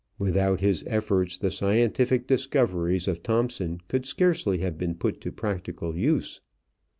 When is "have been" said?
4.57-4.95